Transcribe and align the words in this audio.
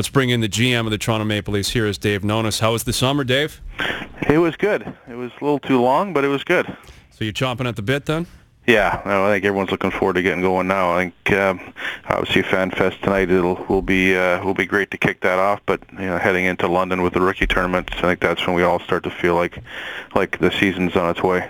Let's 0.00 0.08
bring 0.08 0.30
in 0.30 0.40
the 0.40 0.48
GM 0.48 0.86
of 0.86 0.90
the 0.90 0.96
Toronto 0.96 1.26
Maple 1.26 1.52
Leafs. 1.52 1.68
Here 1.68 1.84
is 1.84 1.98
Dave 1.98 2.22
Nonis. 2.22 2.60
How 2.60 2.72
was 2.72 2.84
the 2.84 2.92
summer, 2.94 3.22
Dave? 3.22 3.60
It 4.30 4.38
was 4.38 4.56
good. 4.56 4.94
It 5.06 5.14
was 5.14 5.30
a 5.38 5.44
little 5.44 5.58
too 5.58 5.78
long, 5.78 6.14
but 6.14 6.24
it 6.24 6.28
was 6.28 6.42
good. 6.42 6.74
So 7.10 7.22
you're 7.22 7.34
chomping 7.34 7.68
at 7.68 7.76
the 7.76 7.82
bit 7.82 8.06
then? 8.06 8.26
Yeah, 8.66 9.02
no, 9.04 9.26
I 9.26 9.34
think 9.34 9.44
everyone's 9.44 9.70
looking 9.70 9.90
forward 9.90 10.14
to 10.14 10.22
getting 10.22 10.40
going 10.40 10.68
now. 10.68 10.92
I 10.92 11.02
think 11.02 11.32
um, 11.38 11.74
obviously 12.08 12.42
FanFest 12.44 13.02
tonight 13.02 13.30
it'll 13.30 13.56
will 13.66 13.82
be 13.82 14.16
uh, 14.16 14.42
will 14.42 14.54
be 14.54 14.64
great 14.64 14.90
to 14.92 14.96
kick 14.96 15.20
that 15.20 15.38
off. 15.38 15.60
But 15.66 15.82
you 15.92 16.06
know, 16.06 16.16
heading 16.16 16.46
into 16.46 16.66
London 16.66 17.02
with 17.02 17.12
the 17.12 17.20
rookie 17.20 17.46
tournament, 17.46 17.90
I 17.98 18.00
think 18.00 18.20
that's 18.20 18.46
when 18.46 18.56
we 18.56 18.62
all 18.62 18.80
start 18.80 19.02
to 19.02 19.10
feel 19.10 19.34
like 19.34 19.62
like 20.14 20.38
the 20.38 20.50
season's 20.50 20.96
on 20.96 21.10
its 21.10 21.22
way. 21.22 21.46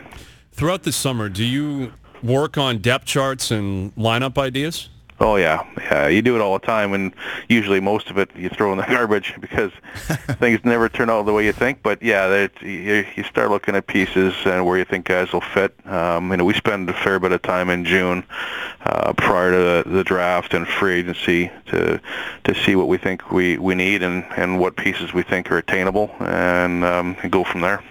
Throughout 0.51 0.82
the 0.82 0.91
summer, 0.91 1.29
do 1.29 1.45
you 1.45 1.93
work 2.21 2.59
on 2.59 2.79
depth 2.79 3.05
charts 3.05 3.53
and 3.53 3.95
lineup 3.95 4.37
ideas? 4.37 4.89
Oh 5.23 5.37
yeah, 5.37 5.66
yeah. 5.77 6.09
You 6.09 6.23
do 6.23 6.34
it 6.34 6.41
all 6.41 6.59
the 6.59 6.64
time, 6.64 6.95
and 6.95 7.12
usually 7.46 7.79
most 7.79 8.09
of 8.11 8.16
it 8.16 8.30
you 8.34 8.48
throw 8.48 8.73
in 8.73 8.79
the 8.79 8.87
garbage 8.89 9.34
because 9.39 9.70
things 10.38 10.65
never 10.65 10.88
turn 10.88 11.10
out 11.10 11.27
the 11.27 11.33
way 11.34 11.45
you 11.45 11.52
think. 11.52 11.83
But 11.83 12.02
yeah, 12.02 12.27
that 12.29 12.62
you, 12.62 13.05
you 13.15 13.23
start 13.24 13.51
looking 13.51 13.77
at 13.77 13.87
pieces 13.87 14.34
and 14.46 14.65
where 14.65 14.79
you 14.79 14.87
think 14.87 15.05
guys 15.05 15.30
will 15.34 15.43
fit. 15.43 15.74
Um, 15.87 16.30
you 16.30 16.38
know, 16.38 16.46
we 16.46 16.55
spend 16.55 16.88
a 16.88 16.95
fair 16.95 17.20
bit 17.20 17.33
of 17.33 17.43
time 17.43 17.69
in 17.69 17.84
June 17.84 18.24
uh, 18.87 19.12
prior 19.12 19.51
to 19.51 19.91
the, 19.91 19.96
the 19.96 20.05
draft 20.05 20.55
and 20.55 20.66
free 20.66 21.01
agency 21.01 21.51
to 21.66 22.01
to 22.45 22.55
see 22.55 22.74
what 22.74 22.88
we 22.88 22.96
think 22.96 23.30
we 23.30 23.59
we 23.59 23.74
need 23.74 24.02
and 24.02 24.24
and 24.37 24.59
what 24.59 24.74
pieces 24.77 25.12
we 25.12 25.23
think 25.23 25.52
are 25.52 25.59
attainable, 25.59 26.15
and, 26.21 26.82
um, 26.82 27.15
and 27.23 27.30
go 27.30 27.45
from 27.45 27.60
there. 27.60 27.82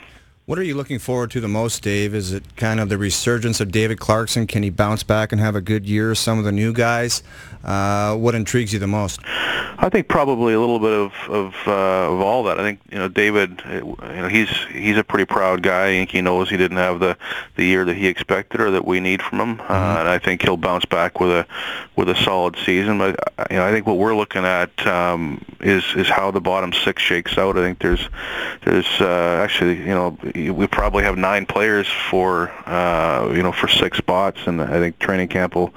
What 0.50 0.58
are 0.58 0.64
you 0.64 0.74
looking 0.74 0.98
forward 0.98 1.30
to 1.30 1.42
the 1.42 1.48
most, 1.48 1.84
Dave? 1.84 2.16
Is 2.16 2.34
it 2.34 2.44
kind 2.56 2.80
of 2.80 2.90
the 2.90 2.98
resurgence 2.98 3.62
of 3.62 3.72
David 3.72 4.00
Clarkson? 4.00 4.48
Can 4.48 4.64
he 4.64 4.72
bounce 4.72 5.04
back 5.04 5.32
and 5.32 5.40
have 5.40 5.56
a 5.56 5.62
good 5.62 5.86
year? 5.86 6.16
Some 6.16 6.40
of 6.40 6.44
the 6.44 6.52
new 6.52 6.74
guys. 6.74 7.22
Uh, 7.64 8.16
what 8.16 8.34
intrigues 8.34 8.74
you 8.74 8.80
the 8.80 8.88
most? 8.88 9.20
I 9.82 9.88
think 9.90 10.10
probably 10.10 10.54
a 10.54 10.60
little 10.60 10.80
bit 10.80 10.92
of 10.92 11.14
of, 11.30 11.56
uh, 11.66 12.14
of 12.14 12.20
all 12.20 12.44
that. 12.44 12.60
I 12.60 12.64
think 12.64 12.82
you 12.92 12.98
know 12.98 13.08
David. 13.08 13.62
You 13.66 13.96
know 13.98 14.28
he's 14.28 14.50
he's 14.72 14.98
a 14.98 15.04
pretty 15.04 15.26
proud 15.26 15.62
guy. 15.62 15.88
I 15.88 15.92
think 15.92 16.12
he 16.12 16.22
knows 16.22 16.50
he 16.50 16.58
didn't 16.58 16.78
have 16.78 17.00
the 17.00 17.16
the 17.56 17.66
year 17.66 17.86
that 17.86 17.96
he 17.96 18.08
expected 18.08 18.60
or 18.60 18.72
that 18.72 18.86
we 18.86 19.00
need 19.00 19.22
from 19.22 19.40
him, 19.40 19.58
mm-hmm. 19.58 19.72
uh, 19.72 20.00
and 20.00 20.10
I 20.10 20.18
think 20.18 20.42
he'll 20.42 20.58
bounce 20.58 20.86
back 20.86 21.20
with 21.20 21.30
a 21.30 21.48
with 21.96 22.10
a 22.10 22.16
solid 22.16 22.58
season. 22.66 22.98
But 22.98 23.20
you 23.50 23.56
know 23.56 23.66
I 23.66 23.72
think 23.72 23.88
what 23.88 23.98
we're 23.98 24.16
looking 24.16 24.44
at 24.44 24.86
um, 24.86 25.46
is 25.62 25.86
is 25.96 26.10
how 26.10 26.32
the 26.32 26.42
bottom 26.42 26.74
six 26.74 27.02
shakes 27.02 27.38
out. 27.38 27.58
I 27.58 27.62
think 27.62 27.80
there's 27.80 28.10
there's 28.66 29.00
uh, 29.00 29.42
actually 29.44 29.78
you 29.78 29.96
know 29.96 30.18
we 30.48 30.68
probably 30.68 31.04
have 31.04 31.18
nine 31.18 31.46
players 31.46 31.88
for 32.10 32.50
uh, 32.66 33.32
you 33.34 33.44
know 33.44 33.52
for 33.52 33.68
six 33.68 33.98
spots, 33.98 34.40
and 34.46 34.62
I 34.62 34.80
think 34.80 35.00
training 35.00 35.28
camp 35.28 35.56
will 35.56 35.74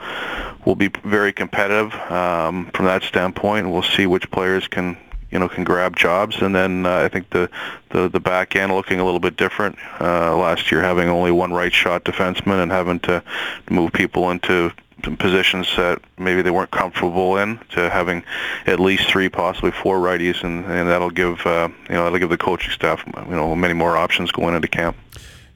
will 0.65 0.77
be 0.77 0.89
very 1.05 1.33
competitive 1.33 1.93
um, 2.11 2.71
from 2.75 2.87
that 2.87 3.03
standpoint. 3.03 3.71
We'll 3.71 3.83
see 3.83 4.07
which 4.07 4.31
players 4.31 4.69
can 4.69 4.97
you 5.31 5.39
know 5.39 5.49
can 5.49 5.65
grab 5.65 5.97
jobs, 5.97 6.41
and 6.43 6.55
then 6.55 6.87
uh, 6.87 6.99
I 6.99 7.09
think 7.09 7.31
the, 7.31 7.51
the 7.91 8.09
the 8.09 8.21
back 8.21 8.55
end 8.55 8.73
looking 8.73 9.01
a 9.01 9.05
little 9.05 9.21
bit 9.21 9.37
different. 9.37 9.77
Uh, 10.01 10.37
last 10.37 10.71
year 10.71 10.83
having 10.83 11.09
only 11.09 11.33
one 11.33 11.53
right 11.53 11.73
shot 11.73 12.05
defenseman 12.05 12.63
and 12.63 12.71
having 12.71 13.01
to 13.01 13.23
move 13.71 13.93
people 13.93 14.31
into 14.31 14.73
positions 15.03 15.69
that 15.77 16.01
maybe 16.19 16.43
they 16.43 16.51
weren't 16.51 16.71
comfortable 16.71 17.37
in 17.37 17.59
to 17.71 17.91
having 17.91 18.25
at 18.67 18.81
least 18.81 19.09
three, 19.09 19.29
possibly 19.29 19.71
four 19.71 19.99
righties, 19.99 20.43
and, 20.43 20.65
and 20.67 20.89
that'll 20.89 21.11
give 21.11 21.45
uh, 21.47 21.69
you 21.89 21.95
know 21.95 22.05
that'll 22.05 22.19
give 22.19 22.31
the 22.31 22.39
coaching 22.39 22.71
staff 22.71 23.03
you 23.07 23.35
know 23.35 23.55
many 23.55 23.75
more 23.75 23.97
options 23.97 24.31
going 24.33 24.55
into 24.55 24.69
camp. 24.69 24.97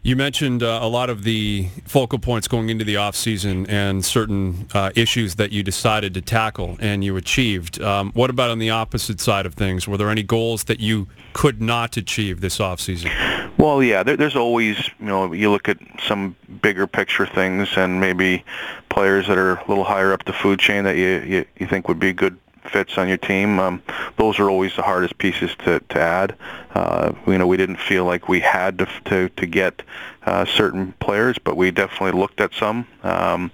You 0.07 0.15
mentioned 0.15 0.63
uh, 0.63 0.79
a 0.81 0.87
lot 0.87 1.11
of 1.11 1.25
the 1.25 1.69
focal 1.85 2.21
points 2.21 2.47
going 2.47 2.71
into 2.71 2.85
the 2.85 2.95
offseason 2.95 3.69
and 3.69 4.05
certain 4.05 4.69
uh, 4.73 4.93
issues 4.95 5.35
that 5.35 5.51
you 5.51 5.65
decided 5.65 6.15
to 6.15 6.21
tackle 6.21 6.77
and 6.79 7.03
you 7.03 7.17
achieved. 7.17 7.81
Um, 7.81 8.13
what 8.13 8.31
about 8.31 8.51
on 8.51 8.61
the 8.61 8.71
opposite 8.71 9.21
side 9.21 9.47
of 9.47 9.55
things? 9.55 9.89
Were 9.89 9.97
there 9.97 10.09
any 10.09 10.23
goals 10.23 10.63
that 10.65 10.79
you 10.79 11.09
could 11.33 11.61
not 11.61 11.97
achieve 11.97 12.41
this 12.41 12.59
offseason? 12.59 13.11
Well, 13.59 13.83
yeah, 13.83 14.03
there, 14.03 14.17
there's 14.17 14.37
always, 14.37 14.77
you 15.01 15.07
know, 15.07 15.33
you 15.33 15.51
look 15.51 15.69
at 15.69 15.79
some 16.07 16.37
bigger 16.61 16.87
picture 16.87 17.27
things 17.27 17.71
and 17.77 18.01
maybe 18.01 18.45
players 18.91 19.27
that 19.29 19.39
are 19.39 19.55
a 19.55 19.69
little 19.69 19.85
higher 19.85 20.13
up 20.13 20.25
the 20.25 20.33
food 20.33 20.59
chain 20.59 20.85
that 20.85 20.97
you, 20.97 21.23
you, 21.27 21.45
you 21.59 21.67
think 21.67 21.89
would 21.89 21.99
be 21.99 22.13
good 22.13 22.39
fits 22.69 22.99
on 22.99 23.09
your 23.09 23.17
team. 23.17 23.59
Um, 23.59 23.83
those 24.19 24.39
are 24.39 24.51
always 24.51 24.75
the 24.77 24.83
hardest 24.83 25.19
pieces 25.19 25.55
to, 25.65 25.81
to 25.81 26.01
add. 26.01 26.37
Uh, 26.75 27.13
you 27.27 27.39
know, 27.39 27.47
we 27.47 27.57
didn't 27.57 27.79
feel 27.79 28.05
like 28.05 28.29
we 28.29 28.41
had 28.41 28.79
to 28.79 28.89
to, 29.07 29.29
to 29.31 29.47
get 29.47 29.83
uh, 30.25 30.45
certain 30.45 30.93
players, 30.95 31.39
but 31.39 31.57
we 31.57 31.71
definitely 31.71 32.19
looked 32.19 32.41
at 32.41 32.53
some. 32.53 32.87
Um, 33.03 33.51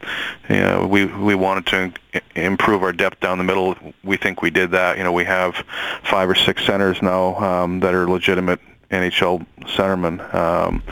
you 0.48 0.56
know, 0.56 0.86
we 0.86 1.06
we 1.06 1.34
wanted 1.34 1.66
to 1.66 2.22
improve 2.34 2.82
our 2.82 2.92
depth 2.92 3.20
down 3.20 3.38
the 3.38 3.44
middle. 3.44 3.76
We 4.02 4.16
think 4.16 4.42
we 4.42 4.50
did 4.50 4.70
that. 4.72 4.98
You 4.98 5.04
know, 5.04 5.12
we 5.12 5.24
have 5.24 5.56
five 6.02 6.28
or 6.28 6.34
six 6.34 6.64
centers 6.64 7.00
now 7.02 7.36
um, 7.36 7.80
that 7.80 7.94
are 7.94 8.08
legitimate 8.08 8.60
NHL 8.92 9.44
centermen. 9.62 10.32
Um, 10.34 10.82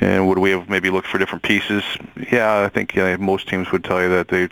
and 0.00 0.26
would 0.28 0.38
we 0.38 0.50
have 0.50 0.68
maybe 0.68 0.90
looked 0.90 1.08
for 1.08 1.18
different 1.18 1.44
pieces? 1.44 1.84
Yeah, 2.32 2.62
I 2.62 2.68
think 2.68 2.94
yeah, 2.94 3.16
most 3.16 3.48
teams 3.48 3.70
would 3.72 3.84
tell 3.84 4.00
you 4.00 4.08
that 4.08 4.28
they 4.28 4.48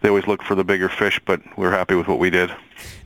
they 0.00 0.08
always 0.08 0.26
look 0.26 0.42
for 0.42 0.54
the 0.54 0.64
bigger 0.64 0.88
fish, 0.88 1.20
but 1.24 1.40
we're 1.56 1.70
happy 1.70 1.94
with 1.94 2.08
what 2.08 2.18
we 2.18 2.30
did. 2.30 2.50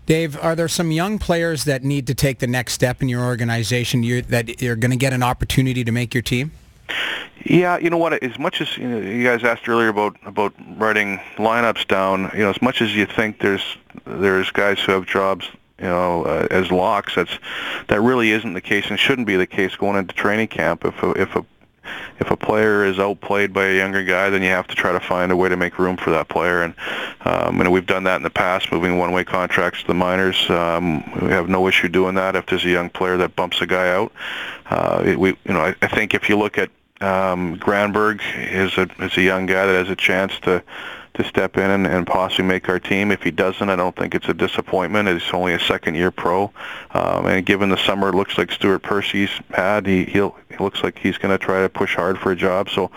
Dave, 0.07 0.39
are 0.43 0.55
there 0.55 0.69
some 0.69 0.91
young 0.93 1.19
players 1.19 1.65
that 1.65 1.83
need 1.83 2.07
to 2.07 2.15
take 2.15 2.39
the 2.39 2.47
next 2.47 2.75
step 2.75 3.03
in 3.03 3.09
your 3.09 3.25
organization 3.25 4.03
you're, 4.03 4.21
that 4.23 4.61
you're 4.61 4.77
going 4.77 4.91
to 4.91 4.97
get 4.97 5.13
an 5.13 5.23
opportunity 5.23 5.83
to 5.83 5.93
make 5.93 6.15
your 6.15 6.23
team? 6.23 6.53
Yeah, 7.45 7.79
you 7.79 7.91
know 7.91 7.99
what? 7.99 8.23
As 8.23 8.39
much 8.39 8.61
as 8.61 8.77
you, 8.79 8.89
know, 8.89 8.99
you 8.99 9.25
guys 9.25 9.43
asked 9.45 9.69
earlier 9.69 9.89
about 9.89 10.17
about 10.25 10.55
writing 10.77 11.19
lineups 11.37 11.87
down, 11.89 12.31
you 12.33 12.41
know, 12.41 12.51
as 12.51 12.63
much 12.63 12.81
as 12.81 12.95
you 12.95 13.07
think 13.07 13.41
there's 13.41 13.77
there's 14.07 14.51
guys 14.51 14.79
who 14.81 14.93
have 14.93 15.07
jobs, 15.07 15.51
you 15.79 15.87
know, 15.87 16.25
uh, 16.25 16.47
as 16.51 16.71
locks, 16.71 17.15
that's 17.17 17.39
that 17.89 18.01
really 18.01 18.31
isn't 18.31 18.53
the 18.53 18.61
case 18.61 18.87
and 18.91 18.99
shouldn't 18.99 19.27
be 19.27 19.37
the 19.37 19.47
case 19.47 19.75
going 19.77 19.97
into 19.97 20.15
training 20.15 20.49
camp. 20.49 20.85
If 20.85 21.03
a, 21.03 21.11
if 21.13 21.35
a 21.37 21.45
if 22.21 22.31
a 22.31 22.37
player 22.37 22.85
is 22.85 22.99
outplayed 22.99 23.53
by 23.53 23.67
a 23.67 23.77
younger 23.77 24.03
guy, 24.05 24.31
then 24.31 24.43
you 24.43 24.49
have 24.49 24.67
to 24.69 24.75
try 24.75 24.93
to 24.93 25.01
find 25.01 25.31
a 25.33 25.37
way 25.37 25.49
to 25.49 25.57
make 25.57 25.79
room 25.79 25.97
for 25.97 26.11
that 26.11 26.29
player. 26.29 26.63
And 26.63 26.75
um, 27.25 27.61
and 27.61 27.73
we've 27.73 27.87
done 27.87 28.05
that 28.05 28.17
in 28.17 28.23
the 28.23 28.31
past, 28.31 28.71
moving 28.73 28.99
one-way 28.99 29.25
contracts 29.25 29.83
to 29.83 29.87
the 29.89 29.95
minors. 29.95 30.49
Um, 30.49 31.03
we 31.21 31.31
have 31.31 31.49
no 31.49 31.67
issue 31.69 31.89
doing 31.89 32.15
that 32.15 32.37
if 32.37 32.47
there's 32.47 32.65
a 32.65 32.71
young 32.71 32.91
player 32.91 33.17
that 33.19 33.37
bumps 33.37 33.61
a 33.61 33.67
guy 33.67 33.91
out. 33.91 34.13
Uh, 34.67 35.15
we, 35.19 35.31
you 35.31 35.53
know, 35.53 35.61
I, 35.61 35.75
I 35.83 35.89
think 35.89 36.15
if 36.15 36.29
you 36.29 36.39
look 36.39 36.57
at 36.57 36.71
um, 37.01 37.57
Granberg 37.57 38.23
is 38.37 38.79
a 38.79 38.89
is 39.01 39.17
a 39.17 39.23
young 39.23 39.47
guy 39.47 39.67
that 39.67 39.75
has 39.75 39.91
a 39.91 39.97
chance 39.97 40.39
to 40.41 40.63
to 41.15 41.25
step 41.25 41.57
in 41.57 41.71
and, 41.71 41.87
and 41.87 42.07
possibly 42.07 42.45
make 42.45 42.69
our 42.69 42.81
team. 42.81 43.13
If 43.13 43.23
he 43.23 43.31
doesn't, 43.31 43.69
I 43.69 43.77
don't 43.77 43.95
think 43.95 44.15
it's 44.15 44.29
a 44.29 44.35
disappointment. 44.35 45.09
It's 45.09 45.33
only 45.33 45.55
a 45.55 45.61
second-year 45.61 46.11
pro, 46.11 46.53
um, 46.91 47.27
and 47.27 47.47
given 47.47 47.69
the 47.69 47.77
summer 47.77 48.09
it 48.09 48.15
looks 48.15 48.37
like 48.37 48.51
Stuart 48.51 48.81
Percy's 48.81 49.31
had, 49.51 49.87
he 49.87 50.05
he'll, 50.05 50.37
he 50.51 50.57
looks 50.57 50.83
like 50.83 50.99
he's 50.99 51.17
going 51.17 51.37
to 51.37 51.43
try 51.43 51.63
to 51.63 51.69
push 51.69 51.95
hard 51.95 52.19
for 52.19 52.33
a 52.33 52.37
job. 52.37 52.69
So 52.69 52.91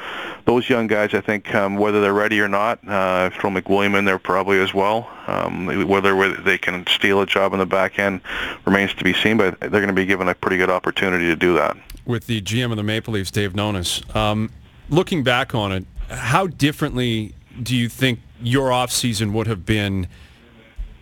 those 0.45 0.67
young 0.67 0.87
guys, 0.87 1.13
I 1.13 1.21
think, 1.21 1.53
um, 1.53 1.75
whether 1.77 2.01
they're 2.01 2.13
ready 2.13 2.39
or 2.41 2.47
not, 2.47 2.79
uh, 2.87 3.29
throw 3.29 3.51
MacWilliam 3.51 3.97
in 3.97 4.05
there 4.05 4.19
probably 4.19 4.59
as 4.59 4.73
well. 4.73 5.09
Um, 5.27 5.87
whether 5.87 6.41
they 6.41 6.57
can 6.57 6.87
steal 6.87 7.21
a 7.21 7.25
job 7.25 7.53
in 7.53 7.59
the 7.59 7.65
back 7.65 7.99
end 7.99 8.21
remains 8.65 8.93
to 8.95 9.03
be 9.03 9.13
seen, 9.13 9.37
but 9.37 9.59
they're 9.59 9.69
going 9.69 9.87
to 9.87 9.93
be 9.93 10.05
given 10.05 10.27
a 10.27 10.35
pretty 10.35 10.57
good 10.57 10.69
opportunity 10.69 11.25
to 11.25 11.35
do 11.35 11.53
that. 11.55 11.77
With 12.05 12.27
the 12.27 12.41
GM 12.41 12.71
of 12.71 12.77
the 12.77 12.83
Maple 12.83 13.13
Leafs, 13.13 13.29
Dave 13.29 13.53
Nonis, 13.53 14.15
um, 14.15 14.49
looking 14.89 15.23
back 15.23 15.53
on 15.53 15.71
it, 15.73 15.85
how 16.09 16.47
differently 16.47 17.35
do 17.61 17.75
you 17.75 17.89
think 17.89 18.19
your 18.41 18.69
offseason 18.69 19.31
would 19.33 19.47
have 19.47 19.65
been 19.65 20.07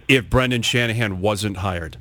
if 0.08 0.30
Brendan 0.30 0.62
Shanahan 0.62 1.22
wasn't 1.22 1.58
hired? 1.58 1.98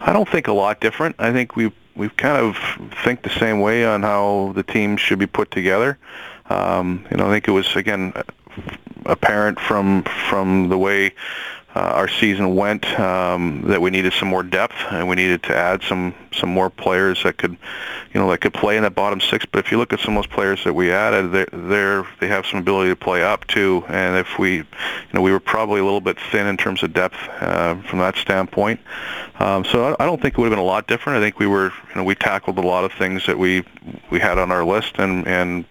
I 0.00 0.12
don't 0.12 0.28
think 0.28 0.48
a 0.48 0.52
lot 0.52 0.80
different. 0.80 1.16
I 1.18 1.32
think 1.32 1.56
we 1.56 1.72
we 1.96 2.08
kind 2.10 2.36
of 2.38 2.56
think 3.04 3.22
the 3.22 3.30
same 3.30 3.60
way 3.60 3.84
on 3.84 4.02
how 4.02 4.52
the 4.54 4.62
team 4.62 4.96
should 4.96 5.18
be 5.18 5.26
put 5.26 5.50
together. 5.50 5.98
Um, 6.48 7.04
you 7.10 7.16
know, 7.16 7.28
I 7.28 7.30
think 7.30 7.48
it 7.48 7.50
was 7.50 7.76
again 7.76 8.12
apparent 9.06 9.60
from 9.60 10.02
from 10.28 10.68
the 10.68 10.78
way 10.78 11.12
uh, 11.74 11.78
our 11.78 12.08
season 12.08 12.56
went 12.56 12.84
um, 12.98 13.62
that 13.66 13.80
we 13.80 13.90
needed 13.90 14.12
some 14.12 14.26
more 14.26 14.42
depth 14.42 14.74
and 14.90 15.08
we 15.08 15.14
needed 15.14 15.42
to 15.44 15.56
add 15.56 15.82
some 15.82 16.14
some 16.32 16.48
more 16.48 16.68
players 16.68 17.22
that 17.22 17.36
could 17.36 17.56
you 18.12 18.20
know 18.20 18.28
that 18.28 18.38
could 18.38 18.52
play 18.52 18.76
in 18.76 18.82
that 18.82 18.96
bottom 18.96 19.20
six. 19.20 19.46
But 19.46 19.60
if 19.60 19.70
you 19.70 19.78
look 19.78 19.92
at 19.92 20.00
some 20.00 20.16
of 20.16 20.24
those 20.24 20.32
players 20.34 20.64
that 20.64 20.74
we 20.74 20.90
added 20.90 21.30
they're, 21.30 21.48
they're 21.52 22.06
they 22.18 22.26
have 22.26 22.44
some 22.44 22.58
ability 22.58 22.90
to 22.90 22.96
play 22.96 23.22
up 23.22 23.46
too. 23.46 23.84
And 23.88 24.16
if 24.16 24.36
we 24.36 24.56
you 24.56 24.64
know 25.14 25.22
we 25.22 25.30
were 25.30 25.38
probably 25.38 25.80
a 25.80 25.84
little 25.84 26.00
bit 26.00 26.18
thin 26.32 26.48
in 26.48 26.56
terms 26.56 26.82
of 26.82 26.92
depth 26.92 27.18
uh, 27.40 27.76
from 27.82 28.00
that 28.00 28.16
standpoint. 28.16 28.80
Um, 29.38 29.64
so 29.64 29.94
I, 29.94 30.02
I 30.02 30.06
don't 30.06 30.20
think 30.20 30.34
it 30.34 30.38
would 30.38 30.46
have 30.46 30.52
been 30.52 30.58
a 30.58 30.64
lot 30.64 30.88
different. 30.88 31.18
I 31.18 31.20
think 31.20 31.38
we 31.38 31.46
were 31.46 31.66
you 31.66 31.94
know 31.94 32.04
we 32.04 32.16
tackled 32.16 32.58
a 32.58 32.62
lot 32.62 32.82
of 32.82 32.92
things 32.94 33.26
that 33.26 33.38
we 33.38 33.64
we 34.10 34.18
had 34.18 34.38
on 34.38 34.50
our 34.50 34.64
list 34.64 34.98
and 34.98 35.24
and 35.28 35.64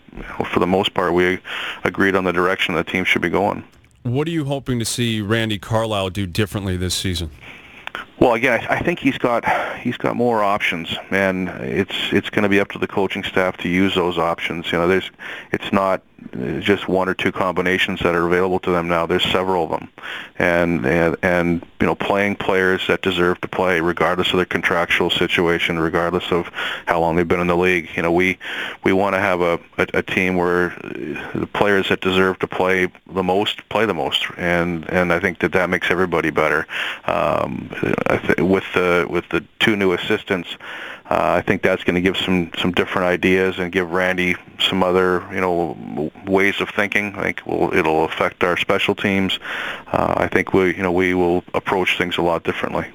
for 0.52 0.60
the 0.60 0.68
most 0.68 0.94
part 0.94 1.14
we 1.14 1.40
agreed 1.84 2.16
on 2.16 2.24
the 2.24 2.34
direction 2.34 2.74
the 2.74 2.84
team 2.84 3.04
should 3.04 3.22
be 3.22 3.30
going 3.30 3.64
what 4.04 4.28
are 4.28 4.32
you 4.32 4.46
hoping 4.46 4.80
to 4.80 4.86
see 4.86 5.22
Randy 5.22 5.60
Carlyle 5.60 6.10
do 6.10 6.26
differently 6.26 6.78
this 6.78 6.94
season? 6.94 7.30
Well, 8.20 8.34
again, 8.34 8.66
I 8.70 8.80
think 8.82 9.00
he's 9.00 9.18
got 9.18 9.46
he's 9.78 9.96
got 9.96 10.18
more 10.18 10.44
options, 10.44 10.94
and 11.10 11.48
it's 11.48 11.96
it's 12.12 12.30
going 12.30 12.44
to 12.44 12.50
be 12.50 12.60
up 12.60 12.70
to 12.72 12.78
the 12.78 12.88
coaching 12.88 13.24
staff 13.24 13.56
to 13.58 13.70
use 13.70 13.96
those 13.96 14.18
options. 14.18 14.72
You 14.72 14.80
know, 14.80 14.88
there's 14.90 15.10
it's 15.54 15.72
not 15.72 16.02
uh, 16.34 16.60
just 16.60 16.90
one 16.90 17.08
or 17.08 17.14
two 17.14 17.32
combinations 17.32 18.02
that 18.02 18.16
are 18.16 18.28
available 18.28 18.60
to 18.60 18.72
them 18.72 18.90
now. 18.90 19.06
There's 19.06 19.24
several 19.24 19.64
of 19.64 19.70
them, 19.70 19.90
and 20.38 20.86
and 20.86 21.16
and 21.22 21.66
you 21.80 21.88
know 21.88 21.96
playing 21.96 22.36
players 22.36 22.86
that 22.88 23.02
deserve 23.02 23.40
to 23.40 23.48
play 23.48 23.80
regardless 23.80 24.32
of 24.32 24.36
their 24.36 24.46
contractual 24.46 25.10
situation, 25.10 25.80
regardless 25.80 26.30
of 26.30 26.48
how 26.88 27.00
long 27.00 27.16
they've 27.16 27.28
been 27.28 27.40
in 27.40 27.48
the 27.48 27.56
league. 27.56 27.90
You 27.96 28.04
know 28.04 28.12
we 28.12 28.38
we 28.84 28.92
want 28.92 29.16
to 29.16 29.20
have 29.22 29.40
a, 29.40 29.60
a, 29.78 29.88
a 29.94 30.04
team 30.04 30.36
where 30.36 30.70
the 31.34 31.48
players 31.54 31.88
that 31.88 32.02
deserve 32.02 32.38
to 32.40 32.48
play 32.48 32.90
the 33.08 33.24
most 33.24 33.68
play 33.70 33.86
the 33.86 33.94
most, 33.94 34.26
and 34.36 34.90
and 34.90 35.14
I 35.14 35.22
think 35.22 35.40
that 35.40 35.54
that 35.54 35.70
makes 35.70 35.90
everybody 35.90 36.32
better. 36.32 36.68
Um, 37.06 37.70
th- 38.18 38.40
with 38.40 38.66
the 38.74 39.08
with 39.10 39.28
the 39.30 39.44
two 39.60 39.76
new 39.76 39.94
assistants. 39.94 40.50
Uh, 41.10 41.38
I 41.38 41.42
think 41.42 41.64
that's 41.64 41.84
going 41.84 41.96
to 41.96 42.02
give 42.02 42.18
some 42.18 42.52
some 42.58 42.72
different 42.72 43.08
ideas 43.08 43.58
and 43.58 43.72
give 43.72 43.92
Randy 43.92 44.36
some 44.60 44.84
other 44.84 45.28
you 45.34 45.42
know 45.42 46.12
ways 46.26 46.62
of 46.62 46.70
thinking. 46.70 47.16
I 47.16 47.24
think 47.24 47.46
will 47.46 47.74
it'll 47.74 48.06
affect 48.06 48.44
our 48.44 48.58
special 48.58 48.96
teams. 48.96 49.40
Uh, 49.88 50.14
I 50.18 50.28
think 50.28 50.54
we 50.54 50.76
you 50.76 50.84
know 50.84 50.92
we 50.92 51.14
will 51.14 51.44
approach 51.54 51.98
things 51.98 52.18
a 52.18 52.22
lot 52.22 52.44
differently. 52.44 52.88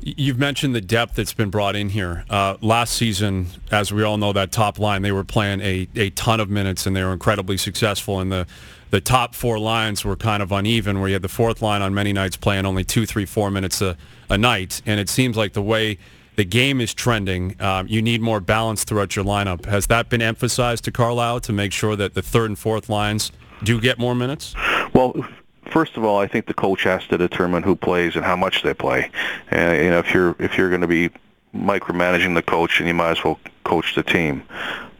You've 0.00 0.38
mentioned 0.38 0.74
the 0.74 0.80
depth 0.80 1.16
that's 1.16 1.32
been 1.32 1.50
brought 1.50 1.74
in 1.74 1.88
here. 1.88 2.24
Uh, 2.30 2.56
last 2.60 2.92
season, 2.92 3.48
as 3.72 3.92
we 3.92 4.04
all 4.04 4.18
know, 4.18 4.32
that 4.34 4.52
top 4.52 4.78
line 4.78 5.02
they 5.02 5.10
were 5.10 5.24
playing 5.24 5.60
a, 5.60 5.88
a 5.96 6.10
ton 6.10 6.38
of 6.38 6.48
minutes 6.48 6.86
and 6.86 6.94
they 6.94 7.02
were 7.02 7.12
incredibly 7.12 7.56
successful. 7.56 8.20
And 8.20 8.30
the 8.30 8.46
the 8.90 9.00
top 9.00 9.34
four 9.34 9.58
lines 9.58 10.04
were 10.04 10.16
kind 10.16 10.42
of 10.42 10.52
uneven, 10.52 11.00
where 11.00 11.08
you 11.08 11.14
had 11.14 11.22
the 11.22 11.28
fourth 11.28 11.60
line 11.62 11.82
on 11.82 11.94
many 11.94 12.12
nights 12.12 12.36
playing 12.36 12.66
only 12.66 12.84
two, 12.84 13.06
three, 13.06 13.26
four 13.26 13.50
minutes 13.50 13.80
a, 13.82 13.96
a 14.30 14.38
night. 14.38 14.82
And 14.86 15.00
it 15.00 15.08
seems 15.08 15.36
like 15.36 15.52
the 15.52 15.62
way 15.62 15.98
the 16.36 16.44
game 16.44 16.80
is 16.80 16.94
trending. 16.94 17.60
Um, 17.60 17.88
you 17.88 18.00
need 18.00 18.20
more 18.20 18.40
balance 18.40 18.84
throughout 18.84 19.16
your 19.16 19.24
lineup. 19.24 19.64
Has 19.64 19.86
that 19.88 20.08
been 20.08 20.22
emphasized 20.22 20.84
to 20.84 20.92
Carlyle 20.92 21.40
to 21.40 21.52
make 21.52 21.72
sure 21.72 21.96
that 21.96 22.14
the 22.14 22.22
third 22.22 22.50
and 22.50 22.58
fourth 22.58 22.88
lines 22.88 23.32
do 23.64 23.80
get 23.80 23.98
more 23.98 24.14
minutes? 24.14 24.54
Well, 24.92 25.14
first 25.70 25.96
of 25.96 26.04
all, 26.04 26.18
I 26.18 26.26
think 26.26 26.46
the 26.46 26.54
coach 26.54 26.84
has 26.84 27.06
to 27.08 27.18
determine 27.18 27.62
who 27.62 27.74
plays 27.74 28.16
and 28.16 28.24
how 28.24 28.36
much 28.36 28.62
they 28.62 28.74
play. 28.74 29.10
And 29.50 29.82
you 29.82 29.90
know, 29.90 29.98
if 29.98 30.12
you're 30.12 30.36
if 30.38 30.56
you're 30.56 30.68
going 30.68 30.82
to 30.82 30.86
be 30.86 31.10
micromanaging 31.54 32.34
the 32.34 32.42
coach, 32.42 32.78
then 32.78 32.88
you 32.88 32.94
might 32.94 33.12
as 33.12 33.24
well 33.24 33.40
coach 33.64 33.94
the 33.94 34.02
team. 34.02 34.42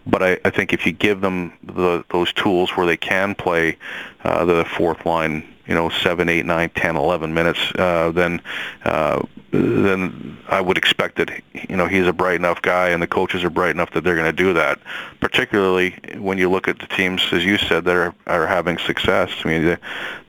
But 0.07 0.23
I, 0.23 0.39
I 0.45 0.51
think 0.51 0.73
if 0.73 0.87
you 0.87 0.93
give 0.93 1.21
them 1.21 1.53
the, 1.63 2.05
those 2.11 2.33
tools 2.33 2.71
where 2.71 2.87
they 2.87 2.97
can 2.97 3.35
play 3.35 3.77
uh, 4.25 4.45
the 4.45 4.65
fourth 4.65 5.05
line 5.05 5.45
you 5.67 5.75
know, 5.75 5.89
seven, 5.89 6.29
eight, 6.29 6.47
nine, 6.47 6.71
ten, 6.71 6.97
eleven 6.97 7.35
minutes, 7.35 7.59
uh, 7.77 8.11
then 8.13 8.41
uh, 8.85 9.23
then 9.57 10.39
I 10.49 10.61
would 10.61 10.79
expect 10.79 11.17
that 11.17 11.31
you 11.53 11.77
know 11.77 11.87
he's 11.87 12.07
a 12.07 12.13
bright 12.13 12.37
enough 12.37 12.63
guy, 12.63 12.91
and 12.91 13.03
the 13.03 13.07
coaches 13.07 13.45
are 13.45 13.51
bright 13.51 13.71
enough 13.71 13.91
that 13.93 14.05
they're 14.05 14.15
going 14.15 14.27
to 14.27 14.33
do 14.33 14.53
that. 14.55 14.79
Particularly 15.21 15.91
when 16.17 16.39
you 16.39 16.51
look 16.51 16.69
at 16.69 16.79
the 16.79 16.87
teams, 16.87 17.23
as 17.33 17.45
you 17.45 17.59
said, 17.59 17.85
that 17.85 17.97
are 17.97 18.15
are 18.27 18.47
having 18.47 18.79
success. 18.79 19.31
I 19.45 19.49
mean, 19.49 19.65
the, 19.65 19.79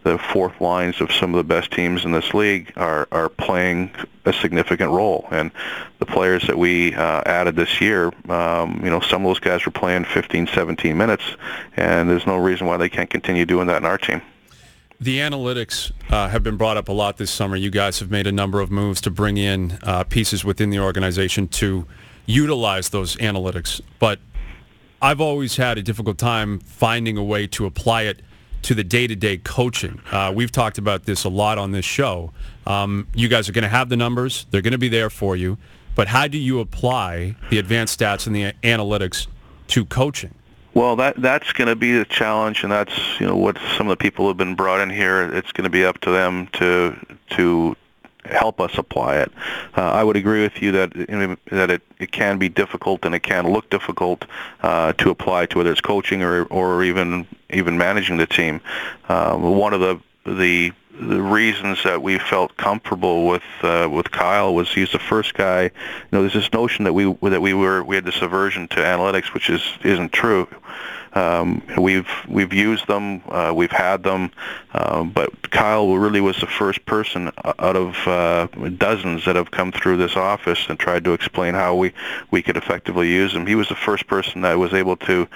the 0.03 0.18
fourth 0.18 0.59
lines 0.62 1.01
of 1.01 1.12
some 1.12 1.33
of 1.33 1.38
the 1.38 1.44
best 1.44 1.71
teams 1.71 2.06
in 2.06 2.12
this 2.12 2.33
league 2.33 2.74
are 2.75 3.07
are 3.12 3.29
playing 3.29 3.91
a 4.25 4.33
significant 4.33 4.91
role, 4.91 5.27
and 5.31 5.51
the 6.00 6.06
players 6.06 6.45
that 6.47 6.57
we 6.57 6.94
uh, 6.95 7.21
added 7.25 7.56
this 7.56 7.79
year, 7.79 8.12
um, 8.29 8.81
you 8.83 8.89
know, 8.89 9.00
some 9.00 9.25
of 9.25 9.29
those 9.29 9.39
guys 9.39 9.65
were 9.65 9.71
playing 9.71 10.03
15, 10.06 10.47
17 10.47 10.97
minutes, 10.97 11.24
and 11.75 12.09
there's 12.09 12.27
no 12.27 12.38
reason 12.38 12.68
why 12.68 12.77
they 12.77 12.89
can't 12.89 13.09
continue 13.09 13.45
doing 13.45 13.68
that 13.68 13.77
in 13.77 13.85
our 13.85 13.97
team. 13.97 14.21
The 14.99 15.19
analytics 15.19 15.91
uh, 16.09 16.27
have 16.27 16.41
been 16.41 16.57
brought 16.57 16.75
up 16.75 16.89
a 16.89 16.91
lot 16.91 17.17
this 17.17 17.29
summer. 17.29 17.55
You 17.55 17.69
guys 17.69 17.99
have 17.99 18.09
made 18.09 18.25
a 18.25 18.31
number 18.31 18.61
of 18.61 18.71
moves 18.71 18.99
to 19.01 19.11
bring 19.11 19.38
in 19.38 19.77
uh, 19.83 20.03
pieces 20.05 20.44
within 20.44 20.71
the 20.71 20.79
organization 20.79 21.47
to 21.49 21.85
utilize 22.25 22.89
those 22.89 23.15
analytics. 23.17 23.79
But 23.99 24.19
I've 24.99 25.21
always 25.21 25.57
had 25.57 25.77
a 25.77 25.83
difficult 25.83 26.17
time 26.17 26.59
finding 26.59 27.15
a 27.15 27.23
way 27.23 27.45
to 27.47 27.67
apply 27.67 28.03
it 28.03 28.23
to 28.63 28.73
the 28.73 28.83
day-to-day 28.83 29.38
coaching. 29.38 30.01
Uh, 30.11 30.33
we've 30.35 30.51
talked 30.51 30.79
about 30.79 31.05
this 31.05 31.25
a 31.25 31.29
lot 31.29 31.59
on 31.59 31.73
this 31.73 31.85
show. 31.85 32.33
Um, 32.65 33.07
you 33.13 33.27
guys 33.27 33.47
are 33.47 33.51
going 33.51 33.61
to 33.63 33.69
have 33.69 33.89
the 33.89 33.97
numbers. 33.97 34.47
They're 34.50 34.63
going 34.63 34.71
to 34.71 34.79
be 34.79 34.89
there 34.89 35.11
for 35.11 35.35
you. 35.35 35.59
But 35.93 36.07
how 36.07 36.27
do 36.27 36.39
you 36.39 36.59
apply 36.59 37.35
the 37.51 37.59
advanced 37.59 38.00
stats 38.00 38.25
and 38.25 38.35
the 38.35 38.53
analytics 38.63 39.27
to 39.67 39.85
coaching? 39.85 40.33
Well, 40.77 40.95
that 40.97 41.19
that's 41.19 41.53
going 41.53 41.69
to 41.69 41.75
be 41.75 41.97
the 41.97 42.06
challenge, 42.06 42.62
and 42.62 42.71
that's 42.71 43.19
you 43.19 43.25
know 43.25 43.35
what 43.35 43.57
some 43.75 43.88
of 43.88 43.97
the 43.97 44.03
people 44.03 44.27
have 44.27 44.38
been 44.38 44.53
brought 44.53 44.79
in 44.79 44.91
here. 44.91 45.24
It's 45.33 45.51
going 45.51 45.63
to 45.63 45.71
be 45.71 45.83
up 45.83 45.97
to 46.01 46.12
them 46.12 46.50
to 46.53 46.95
to 47.31 47.75
help 48.25 48.62
us 48.62 48.77
apply 48.77 49.15
it. 49.18 49.31
Uh, 49.75 49.81
I 49.81 50.03
would 50.03 50.15
agree 50.15 50.44
with 50.44 50.62
you 50.62 50.71
that 50.74 50.95
you 50.95 51.07
know, 51.07 51.35
that 51.50 51.71
it, 51.71 51.81
it 51.97 52.12
can 52.12 52.38
be 52.38 52.47
difficult 52.47 53.06
and 53.06 53.15
it 53.15 53.21
can 53.21 53.51
look 53.51 53.68
difficult 53.71 54.25
uh, 54.62 54.94
to 54.94 55.09
apply 55.09 55.47
to 55.47 55.57
whether 55.57 55.71
it's 55.71 55.81
coaching 55.81 56.21
or 56.21 56.44
or 56.44 56.83
even 56.83 57.25
even 57.50 57.75
managing 57.79 58.18
the 58.18 58.27
team. 58.27 58.62
Um, 59.09 59.41
one 59.57 59.74
of 59.74 59.79
the 59.79 60.00
the 60.27 60.74
the 60.99 61.21
reasons 61.21 61.83
that 61.83 62.01
we 62.01 62.17
felt 62.17 62.57
comfortable 62.57 63.27
with 63.27 63.44
uh, 63.61 63.88
with 63.91 64.11
Kyle 64.11 64.53
was 64.53 64.71
he's 64.71 64.91
the 64.91 64.99
first 64.99 65.33
guy. 65.33 65.63
You 65.63 65.71
know, 66.11 66.21
there's 66.21 66.33
this 66.33 66.51
notion 66.51 66.85
that 66.85 66.94
we 66.94 67.13
that 67.23 67.41
we 67.41 67.53
were 67.53 67.83
we 67.83 67.95
had 67.95 68.05
this 68.05 68.21
aversion 68.21 68.67
to 68.69 68.77
analytics, 68.77 69.33
which 69.33 69.49
is 69.49 69.63
isn't 69.83 70.11
true. 70.11 70.47
Um, 71.13 71.63
we've 71.77 72.09
we've 72.27 72.53
used 72.53 72.88
them, 72.88 73.21
uh, 73.29 73.51
we've 73.55 73.71
had 73.71 74.03
them, 74.03 74.31
uh, 74.73 75.03
but 75.03 75.49
Kyle 75.49 75.95
really 75.95 76.21
was 76.21 76.39
the 76.39 76.47
first 76.47 76.85
person 76.85 77.31
out 77.43 77.75
of 77.75 77.95
uh, 78.07 78.47
dozens 78.77 79.25
that 79.25 79.35
have 79.35 79.50
come 79.50 79.71
through 79.71 79.97
this 79.97 80.15
office 80.15 80.67
and 80.69 80.77
tried 80.77 81.03
to 81.05 81.13
explain 81.13 81.55
how 81.55 81.75
we 81.75 81.93
we 82.29 82.43
could 82.43 82.57
effectively 82.57 83.09
use 83.09 83.33
them. 83.33 83.47
He 83.47 83.55
was 83.55 83.67
the 83.69 83.75
first 83.75 84.05
person 84.07 84.41
that 84.41 84.59
was 84.59 84.73
able 84.73 84.97
to 84.97 85.27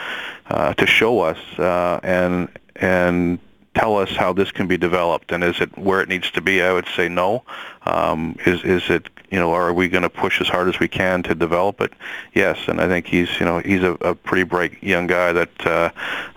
uh, 0.50 0.74
to 0.76 0.86
show 0.86 1.22
us 1.22 1.40
uh, 1.58 2.00
and 2.04 2.50
and 2.76 3.40
tell 3.76 3.98
us 3.98 4.10
how 4.10 4.34
this 4.34 4.52
can 4.52 4.68
be 4.68 4.78
developed 4.78 5.32
and 5.32 5.44
is 5.44 5.60
it 5.62 5.78
where 5.78 6.02
it 6.02 6.10
needs 6.10 6.30
to 6.32 6.42
be? 6.42 6.62
I 6.62 6.74
would 6.74 6.88
say 6.96 7.08
no. 7.08 7.44
Um, 7.86 8.36
is 8.46 8.64
is 8.64 8.90
it 8.90 9.10
you 9.32 9.40
know 9.40 9.54
are 9.54 9.74
we 9.74 9.88
going 9.88 10.04
to 10.04 10.10
push 10.10 10.40
as 10.42 10.48
hard 10.48 10.68
as 10.68 10.80
we 10.80 10.88
can 10.88 11.24
to 11.24 11.34
develop 11.34 11.82
it? 11.82 11.94
Yes 12.34 12.58
and 12.68 12.80
i 12.80 12.88
think 12.88 13.08
he's 13.08 13.40
you 13.40 13.46
know 13.46 13.60
he's 13.60 13.82
a, 13.82 13.94
a 14.02 14.14
pretty 14.14 14.44
bright 14.44 14.82
young 14.84 15.08
guy 15.08 15.34
that 15.34 15.66
uh, 15.66 15.90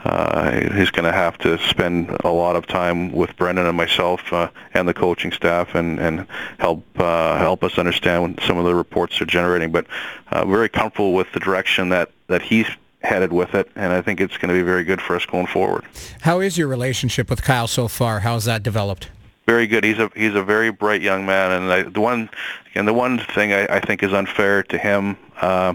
uh, 0.04 0.50
he's 0.74 0.90
going 0.90 1.04
to 1.04 1.12
have 1.12 1.36
to 1.38 1.58
spend 1.58 2.10
a 2.24 2.30
lot 2.30 2.56
of 2.56 2.66
time 2.66 3.12
with 3.12 3.36
brendan 3.36 3.66
and 3.66 3.76
myself 3.76 4.32
uh, 4.32 4.48
and 4.72 4.88
the 4.88 4.94
coaching 4.94 5.32
staff 5.32 5.74
and 5.74 5.98
and 6.00 6.26
help 6.58 6.82
uh, 6.98 7.38
help 7.38 7.62
us 7.62 7.78
understand 7.78 8.38
some 8.46 8.58
of 8.58 8.64
the 8.64 8.74
reports 8.74 9.18
they're 9.18 9.26
generating. 9.26 9.72
But 9.72 9.86
uh, 10.30 10.44
very 10.44 10.68
comfortable 10.68 11.14
with 11.14 11.30
the 11.32 11.40
direction 11.40 11.90
that 11.90 12.10
that 12.28 12.42
he's 12.42 12.66
headed 13.04 13.32
with 13.32 13.54
it, 13.54 13.70
and 13.76 13.92
I 13.92 14.02
think 14.02 14.20
it's 14.20 14.36
going 14.38 14.48
to 14.48 14.54
be 14.54 14.62
very 14.62 14.84
good 14.84 15.00
for 15.00 15.14
us 15.14 15.24
going 15.26 15.46
forward. 15.46 15.84
How 16.22 16.40
is 16.40 16.58
your 16.58 16.68
relationship 16.68 17.30
with 17.30 17.42
Kyle 17.42 17.66
so 17.66 17.88
far? 17.88 18.20
How's 18.20 18.44
that 18.46 18.62
developed? 18.62 19.10
Very 19.46 19.66
good. 19.66 19.84
He's 19.84 19.98
a 19.98 20.10
he's 20.16 20.34
a 20.34 20.42
very 20.42 20.70
bright 20.70 21.02
young 21.02 21.26
man, 21.26 21.52
and 21.52 21.72
I, 21.72 21.82
the 21.82 22.00
one 22.00 22.30
and 22.74 22.88
the 22.88 22.94
one 22.94 23.18
thing 23.18 23.52
I, 23.52 23.66
I 23.66 23.80
think 23.80 24.02
is 24.02 24.12
unfair 24.12 24.62
to 24.64 24.78
him 24.78 25.16
uh, 25.40 25.74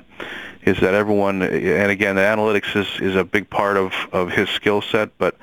is 0.64 0.80
that 0.80 0.96
everyone, 0.96 1.42
and 1.44 1.92
again, 1.92 2.16
the 2.16 2.22
analytics 2.22 2.76
is 2.76 2.88
is 3.00 3.16
a 3.16 3.24
big 3.24 3.50
part 3.50 3.78
of 3.78 3.94
of 4.12 4.32
his 4.32 4.50
skill 4.50 4.82
set, 4.82 5.18
but. 5.18 5.36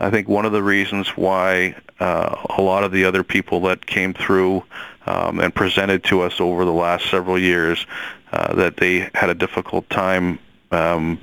I 0.00 0.10
think 0.10 0.26
one 0.26 0.44
of 0.44 0.50
the 0.50 0.64
reasons 0.64 1.10
why 1.10 1.76
uh, 2.00 2.34
a 2.58 2.60
lot 2.60 2.82
of 2.82 2.90
the 2.90 3.04
other 3.04 3.22
people 3.22 3.60
that 3.60 3.86
came 3.86 4.14
through 4.14 4.64
um, 5.06 5.38
and 5.38 5.54
presented 5.54 6.02
to 6.04 6.22
us 6.22 6.40
over 6.40 6.64
the 6.64 6.72
last 6.72 7.08
several 7.08 7.38
years 7.38 7.86
uh, 8.32 8.52
that 8.54 8.78
they 8.78 9.10
had 9.14 9.30
a 9.30 9.34
difficult 9.34 9.88
time 9.90 10.40
um, 10.72 11.18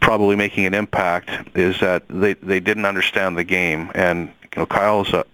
probably 0.00 0.36
making 0.36 0.66
an 0.66 0.74
impact 0.74 1.30
is 1.56 1.78
that 1.80 2.04
they 2.08 2.34
they 2.34 2.60
didn't 2.60 2.86
understand 2.86 3.36
the 3.36 3.44
game, 3.44 3.90
and 3.94 4.28
you 4.28 4.58
know 4.60 4.66
Kyle's 4.66 5.12
a 5.12 5.24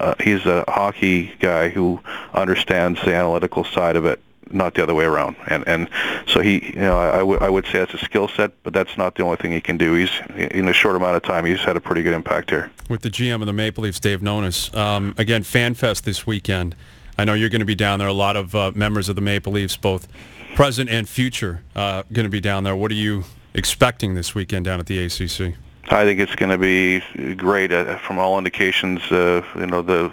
uh, 0.00 0.14
he's 0.20 0.44
a 0.46 0.64
hockey 0.68 1.32
guy 1.38 1.68
who 1.68 2.00
understands 2.32 3.00
the 3.04 3.14
analytical 3.14 3.62
side 3.62 3.94
of 3.94 4.04
it, 4.04 4.20
not 4.50 4.74
the 4.74 4.82
other 4.82 4.94
way 4.94 5.04
around. 5.04 5.36
And 5.46 5.66
and 5.68 5.88
so 6.26 6.40
he, 6.40 6.66
you 6.66 6.80
know, 6.80 6.98
I, 6.98 7.18
w- 7.18 7.38
I 7.40 7.48
would 7.48 7.64
say 7.66 7.78
that's 7.78 7.94
a 7.94 7.98
skill 7.98 8.26
set, 8.28 8.50
but 8.64 8.72
that's 8.72 8.96
not 8.98 9.14
the 9.14 9.22
only 9.22 9.36
thing 9.36 9.52
he 9.52 9.60
can 9.60 9.76
do. 9.76 9.94
He's 9.94 10.10
in 10.36 10.68
a 10.68 10.72
short 10.72 10.96
amount 10.96 11.16
of 11.16 11.22
time, 11.22 11.44
he's 11.44 11.60
had 11.60 11.76
a 11.76 11.80
pretty 11.80 12.02
good 12.02 12.14
impact 12.14 12.50
here. 12.50 12.70
With 12.88 13.02
the 13.02 13.10
GM 13.10 13.40
of 13.40 13.46
the 13.46 13.52
Maple 13.52 13.84
Leafs, 13.84 14.00
Dave 14.00 14.20
Nonis, 14.20 14.74
um, 14.76 15.14
again, 15.16 15.42
FanFest 15.42 16.02
this 16.02 16.26
weekend. 16.26 16.74
I 17.16 17.24
know 17.24 17.34
you're 17.34 17.48
going 17.48 17.60
to 17.60 17.64
be 17.64 17.76
down 17.76 18.00
there. 18.00 18.08
A 18.08 18.12
lot 18.12 18.36
of 18.36 18.56
uh, 18.56 18.72
members 18.74 19.08
of 19.08 19.14
the 19.14 19.22
Maple 19.22 19.52
Leafs, 19.52 19.76
both 19.76 20.08
present 20.54 20.88
and 20.88 21.08
future, 21.08 21.62
uh, 21.76 22.04
going 22.12 22.24
to 22.24 22.30
be 22.30 22.40
down 22.40 22.64
there. 22.64 22.76
What 22.76 22.90
are 22.90 22.94
you 22.94 23.24
expecting 23.52 24.14
this 24.14 24.34
weekend 24.34 24.64
down 24.64 24.80
at 24.80 24.86
the 24.86 25.04
ACC? 25.04 25.56
I 25.90 26.04
think 26.04 26.18
it's 26.18 26.34
going 26.34 26.50
to 26.50 26.56
be 26.58 27.34
great. 27.34 27.70
Uh, 27.70 27.98
from 27.98 28.18
all 28.18 28.38
indications, 28.38 29.02
uh, 29.12 29.42
you 29.54 29.66
know 29.66 29.82
the 29.82 30.10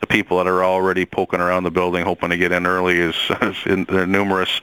the 0.00 0.06
people 0.06 0.38
that 0.38 0.48
are 0.48 0.64
already 0.64 1.06
poking 1.06 1.40
around 1.40 1.62
the 1.62 1.70
building, 1.70 2.04
hoping 2.04 2.30
to 2.30 2.36
get 2.36 2.50
in 2.50 2.66
early, 2.66 2.98
is, 2.98 3.14
is 3.42 3.56
in, 3.66 3.84
they're 3.84 4.06
numerous. 4.06 4.60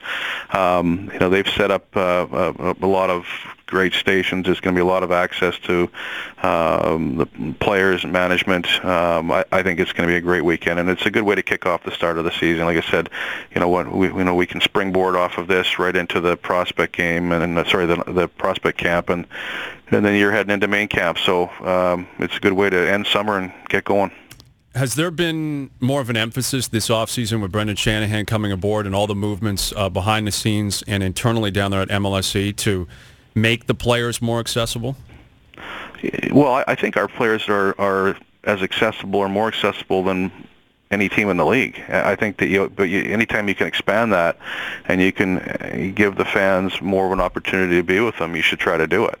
Um, 0.52 1.08
you 1.14 1.18
know 1.18 1.30
they've 1.30 1.48
set 1.48 1.70
up 1.70 1.96
uh, 1.96 2.26
a, 2.30 2.76
a 2.82 2.86
lot 2.86 3.08
of 3.08 3.24
great 3.70 3.94
stations. 3.94 4.44
There's 4.44 4.60
going 4.60 4.74
to 4.74 4.78
be 4.78 4.82
a 4.82 4.90
lot 4.90 5.02
of 5.02 5.12
access 5.12 5.58
to 5.60 5.88
um, 6.42 7.16
the 7.16 7.26
players 7.60 8.04
and 8.04 8.12
management. 8.12 8.66
Um, 8.84 9.30
I, 9.30 9.44
I 9.52 9.62
think 9.62 9.80
it's 9.80 9.92
going 9.92 10.08
to 10.08 10.12
be 10.12 10.16
a 10.16 10.20
great 10.20 10.44
weekend, 10.44 10.78
and 10.78 10.90
it's 10.90 11.06
a 11.06 11.10
good 11.10 11.22
way 11.22 11.36
to 11.36 11.42
kick 11.42 11.64
off 11.64 11.84
the 11.84 11.92
start 11.92 12.18
of 12.18 12.24
the 12.24 12.32
season. 12.32 12.64
Like 12.64 12.76
I 12.76 12.90
said, 12.90 13.08
you 13.54 13.60
know 13.60 13.68
what 13.68 13.90
we 13.90 14.08
you 14.08 14.24
know 14.24 14.34
we 14.34 14.46
can 14.46 14.60
springboard 14.60 15.16
off 15.16 15.38
of 15.38 15.46
this 15.46 15.78
right 15.78 15.96
into 15.96 16.20
the 16.20 16.36
prospect 16.36 16.94
game 16.94 17.32
and, 17.32 17.42
and 17.42 17.66
sorry 17.68 17.86
the 17.86 18.02
the 18.06 18.28
prospect 18.28 18.78
camp 18.78 19.08
and 19.08 19.26
and 19.90 20.04
then 20.04 20.14
you're 20.14 20.32
heading 20.32 20.52
into 20.52 20.68
main 20.68 20.88
camp. 20.88 21.18
So 21.18 21.48
um, 21.64 22.06
it's 22.18 22.36
a 22.36 22.40
good 22.40 22.52
way 22.52 22.70
to 22.70 22.90
end 22.90 23.06
summer 23.06 23.38
and 23.38 23.52
get 23.68 23.84
going. 23.84 24.10
Has 24.74 24.94
there 24.94 25.10
been 25.10 25.70
more 25.80 26.00
of 26.00 26.10
an 26.10 26.16
emphasis 26.16 26.68
this 26.68 26.88
offseason 26.88 27.42
with 27.42 27.50
Brendan 27.50 27.74
Shanahan 27.74 28.24
coming 28.24 28.52
aboard 28.52 28.86
and 28.86 28.94
all 28.94 29.08
the 29.08 29.16
movements 29.16 29.72
uh, 29.76 29.88
behind 29.88 30.28
the 30.28 30.32
scenes 30.32 30.84
and 30.86 31.02
internally 31.02 31.50
down 31.50 31.72
there 31.72 31.80
at 31.80 31.88
MLSE 31.88 32.54
to 32.56 32.86
make 33.34 33.66
the 33.66 33.74
players 33.74 34.20
more 34.20 34.40
accessible? 34.40 34.96
Well, 36.32 36.64
I, 36.66 36.74
think 36.74 36.96
our 36.96 37.08
players 37.08 37.48
are, 37.48 37.78
are 37.78 38.16
as 38.44 38.62
accessible 38.62 39.20
or 39.20 39.28
more 39.28 39.48
accessible 39.48 40.02
than 40.02 40.32
any 40.90 41.08
team 41.08 41.28
in 41.28 41.36
the 41.36 41.46
league. 41.46 41.80
I 41.88 42.16
think 42.16 42.38
that 42.38 42.48
you, 42.48 42.68
but 42.68 42.84
you, 42.84 43.02
anytime 43.02 43.48
you 43.48 43.54
can 43.54 43.66
expand 43.66 44.12
that, 44.12 44.38
and 44.86 45.00
you 45.00 45.12
can 45.12 45.38
uh, 45.38 45.92
give 45.94 46.16
the 46.16 46.24
fans 46.24 46.80
more 46.80 47.06
of 47.06 47.12
an 47.12 47.20
opportunity 47.20 47.76
to 47.76 47.82
be 47.82 48.00
with 48.00 48.16
them, 48.18 48.34
you 48.34 48.42
should 48.42 48.58
try 48.58 48.76
to 48.76 48.86
do 48.86 49.06
it. 49.06 49.18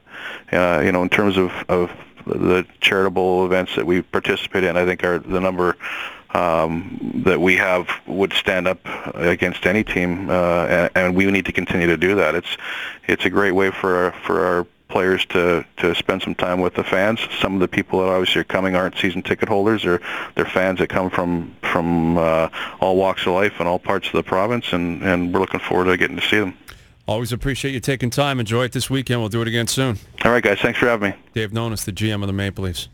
Uh, 0.52 0.80
you 0.84 0.90
know, 0.90 1.02
in 1.02 1.08
terms 1.08 1.36
of, 1.36 1.52
of 1.68 1.90
the 2.26 2.66
charitable 2.80 3.46
events 3.46 3.76
that 3.76 3.86
we 3.86 4.02
participate 4.02 4.64
in, 4.64 4.76
I 4.76 4.84
think 4.84 5.04
are 5.04 5.18
the 5.18 5.40
number 5.40 5.76
um, 6.34 7.22
that 7.24 7.40
we 7.40 7.56
have 7.56 7.88
would 8.06 8.32
stand 8.32 8.68
up 8.68 8.80
against 9.14 9.66
any 9.66 9.84
team, 9.84 10.30
uh, 10.30 10.66
and, 10.66 10.90
and 10.94 11.16
we 11.16 11.30
need 11.30 11.46
to 11.46 11.52
continue 11.52 11.86
to 11.86 11.96
do 11.96 12.14
that. 12.16 12.34
It's 12.34 12.56
it's 13.08 13.24
a 13.24 13.30
great 13.30 13.52
way 13.52 13.70
for 13.70 13.96
our, 13.96 14.12
for 14.12 14.44
our 14.44 14.66
players 14.88 15.24
to 15.26 15.64
to 15.78 15.94
spend 15.94 16.22
some 16.22 16.34
time 16.34 16.60
with 16.60 16.74
the 16.74 16.84
fans. 16.84 17.20
Some 17.40 17.54
of 17.54 17.60
the 17.60 17.68
people 17.68 18.00
that 18.00 18.08
obviously 18.08 18.42
are 18.42 18.44
coming 18.44 18.76
aren't 18.76 18.96
season 18.96 19.22
ticket 19.22 19.48
holders, 19.48 19.84
or 19.84 20.00
they're 20.34 20.44
fans 20.44 20.78
that 20.80 20.88
come 20.88 21.10
from 21.10 21.54
from 21.62 22.18
uh, 22.18 22.48
all 22.80 22.96
walks 22.96 23.26
of 23.26 23.32
life 23.32 23.54
and 23.58 23.68
all 23.68 23.78
parts 23.78 24.06
of 24.08 24.12
the 24.12 24.22
province, 24.22 24.72
and 24.72 25.02
and 25.02 25.32
we're 25.32 25.40
looking 25.40 25.60
forward 25.60 25.86
to 25.86 25.96
getting 25.96 26.16
to 26.16 26.22
see 26.22 26.38
them. 26.38 26.56
Always 27.08 27.32
appreciate 27.32 27.72
you 27.72 27.80
taking 27.80 28.10
time. 28.10 28.38
Enjoy 28.38 28.64
it 28.64 28.72
this 28.72 28.88
weekend. 28.88 29.20
We'll 29.20 29.30
do 29.30 29.42
it 29.42 29.48
again 29.48 29.66
soon. 29.66 29.98
All 30.24 30.30
right, 30.30 30.42
guys. 30.42 30.60
Thanks 30.60 30.78
for 30.78 30.86
having 30.86 31.10
me. 31.10 31.16
Dave 31.34 31.50
Nonis, 31.50 31.84
the 31.84 31.92
GM 31.92 32.22
of 32.22 32.28
the 32.28 32.32
Maple 32.32 32.64
Leafs. 32.64 32.88